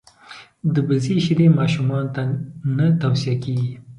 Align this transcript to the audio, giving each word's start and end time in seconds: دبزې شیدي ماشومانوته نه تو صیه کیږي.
دبزې 0.75 1.15
شیدي 1.25 1.47
ماشومانوته 1.59 2.21
نه 2.77 2.85
تو 2.99 3.09
صیه 3.21 3.35
کیږي. 3.43 3.71